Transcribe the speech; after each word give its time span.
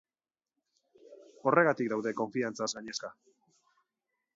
Horregatik 1.49 1.93
daude 1.95 2.17
konfiantzaz 2.23 2.71
gainezka. 2.79 3.17